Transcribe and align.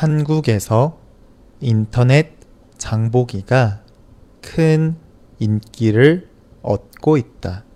한국에서 0.00 0.98
인터넷 1.60 2.32
장보기가 2.78 3.84
큰 4.40 4.96
인기를 5.38 6.26
얻고 6.62 7.18
있다. 7.18 7.66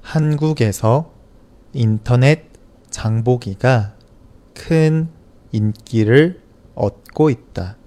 한국에서 0.00 1.12
인터넷 1.72 2.46
장보기가 2.90 3.96
큰 4.54 5.08
인기를 5.50 6.40
얻고 6.76 7.30
있다. 7.30 7.77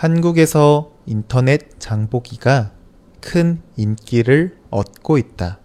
한국에서 0.00 0.92
인터넷 1.04 1.78
장보기가 1.78 2.72
큰 3.20 3.60
인기를 3.76 4.56
얻고 4.70 5.18
있다. 5.18 5.60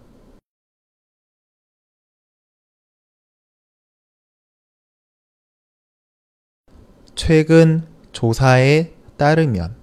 최근 7.14 7.88
조사에 8.12 8.92
따르면 9.16 9.74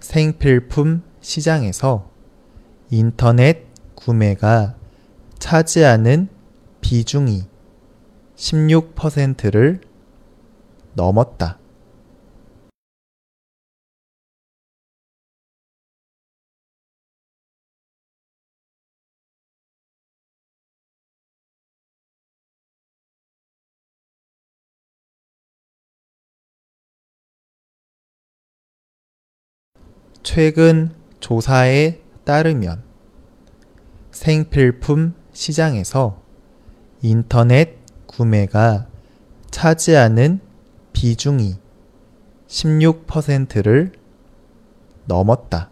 생필품 0.00 1.02
시장에서 1.22 2.10
인터넷 2.90 3.64
구매가 3.94 4.76
차지하는 5.38 6.28
비중이 6.82 7.44
16%를 8.36 9.80
넘었다. 10.92 11.61
최근 30.22 30.94
조사에 31.18 32.00
따르면 32.24 32.82
생필품 34.12 35.14
시장에서 35.32 36.22
인터넷 37.00 37.78
구매가 38.06 38.86
차지하는 39.50 40.40
비중이 40.92 41.56
16%를 42.46 43.92
넘었다. 45.06 45.71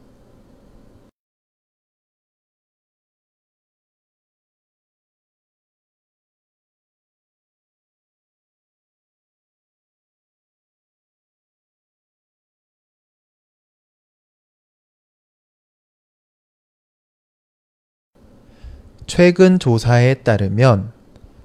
최근 19.13 19.59
조사에 19.59 20.15
따르면 20.23 20.93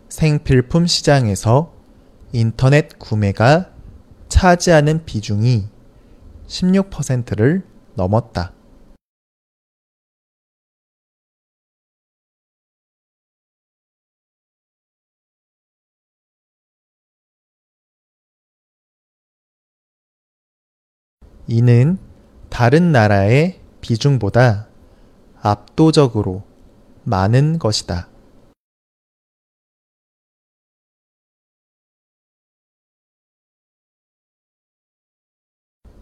생필품 0.07 0.85
시장에서 0.85 1.73
인터넷 2.31 2.99
구매가 2.99 3.71
차지하는 4.29 5.03
비중이 5.05 5.63
16%를 6.45 7.63
넘었다. 7.95 8.53
이는 21.47 21.97
다른 22.51 22.91
나라의 22.91 23.59
비중보다 23.81 24.67
압도적으로 25.41 26.43
많은 27.05 27.59
것이다. 27.59 28.09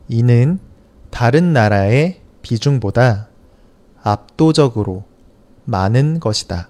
이는 0.07 0.59
다른 1.11 1.53
나라의 1.53 2.21
비중보다 2.41 3.29
압도적으로 4.01 5.05
많은 5.65 6.19
것이다. 6.19 6.69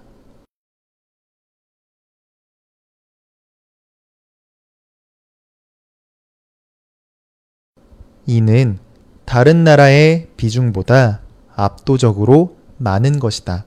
이는 8.26 8.78
다른 9.26 9.64
나라의 9.64 10.30
비중보다 10.36 11.22
압도적으로 11.54 12.56
많은 12.78 13.18
것이다. 13.18 13.66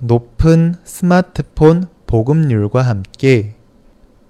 높은 0.00 0.76
스마트폰 0.84 1.88
보급률과 2.06 2.82
함께 2.82 3.56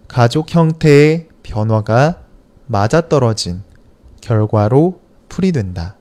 가족 0.09 0.55
형태의 0.55 1.29
변화가 1.43 2.23
맞아떨어진 2.67 3.63
결과로 4.23 4.99
풀이된다. 5.29 5.97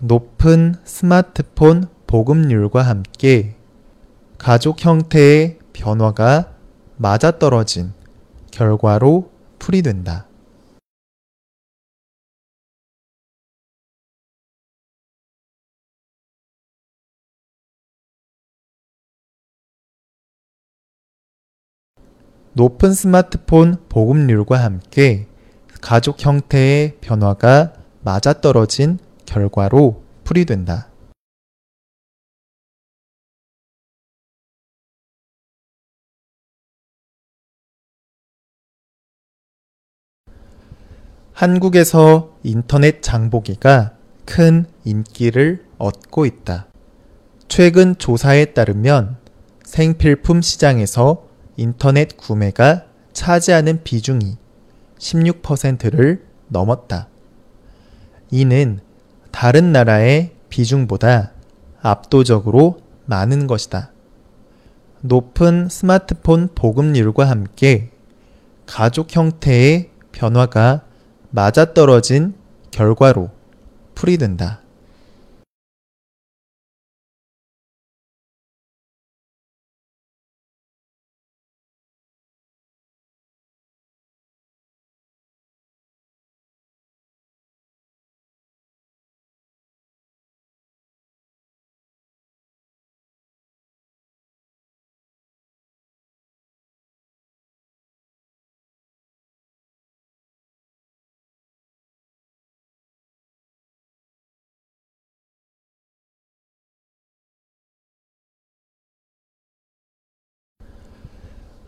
높은 0.00 0.74
스마트폰 0.82 1.86
보급률과 2.08 2.82
함께 2.82 3.54
가족 4.36 4.84
형태의 4.84 5.60
변화가 5.72 6.51
맞아떨어진 7.02 7.92
결과로 8.52 9.32
풀이된다. 9.58 10.28
높은 22.52 22.94
스마트폰 22.94 23.78
보급률과 23.88 24.62
함께 24.62 25.26
가족 25.80 26.24
형태의 26.24 26.98
변화가 27.00 27.72
맞아떨어진 28.02 29.00
결과로 29.26 30.04
풀이된다. 30.22 30.91
한국에서 41.42 42.36
인터넷 42.44 43.02
장보기가 43.02 43.94
큰 44.24 44.64
인기를 44.84 45.64
얻고 45.76 46.24
있다. 46.24 46.68
최근 47.48 47.98
조사에 47.98 48.44
따르면 48.44 49.16
생필품 49.64 50.40
시장에서 50.40 51.26
인터넷 51.56 52.16
구매가 52.16 52.84
차지하는 53.12 53.82
비중이 53.82 54.36
16%를 55.00 56.24
넘었다. 56.46 57.08
이는 58.30 58.78
다른 59.32 59.72
나라의 59.72 60.36
비중보다 60.48 61.32
압도적으로 61.80 62.78
많은 63.06 63.48
것이다. 63.48 63.90
높은 65.00 65.68
스마트폰 65.68 66.50
보급률과 66.54 67.28
함께 67.28 67.90
가족 68.64 69.16
형태의 69.16 69.90
변화가 70.12 70.82
맞아떨어진 71.32 72.34
결과로 72.70 73.30
풀이된다. 73.94 74.61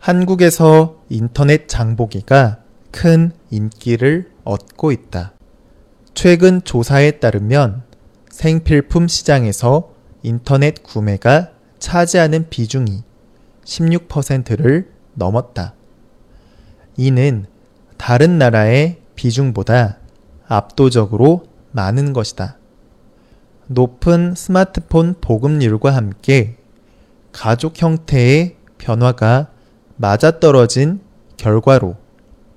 한국에서 0.05 0.97
인터넷 1.09 1.67
장보기가 1.67 2.59
큰 2.91 3.31
인기를 3.49 4.29
얻고 4.43 4.91
있다. 4.91 5.33
최근 6.13 6.63
조사에 6.63 7.13
따르면 7.13 7.81
생필품 8.29 9.07
시장에서 9.07 9.95
인터넷 10.21 10.83
구매가 10.83 11.49
차지하는 11.79 12.49
비중이 12.51 13.01
16%를 13.63 14.91
넘었다. 15.15 15.73
이는 16.97 17.47
다른 17.97 18.37
나라의 18.37 19.01
비중보다 19.15 19.97
압도적으로 20.47 21.47
많은 21.71 22.13
것이다. 22.13 22.59
높은 23.65 24.35
스마트폰 24.35 25.15
보급률과 25.19 25.95
함께 25.95 26.57
가족 27.31 27.81
형태의 27.81 28.57
변화가 28.77 29.54
맞아떨어진 29.97 31.01
결과로 31.37 31.95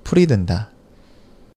풀이된다. 0.05 0.71